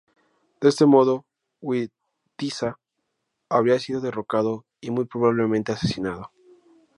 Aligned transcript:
De 0.61 0.67
este 0.69 0.87
modo 0.87 1.27
Witiza 1.61 2.79
habría 3.49 3.77
sido 3.77 4.01
derrocado 4.01 4.65
y 4.79 4.89
muy 4.89 5.05
probablemente 5.05 5.73
asesinado. 5.73 6.31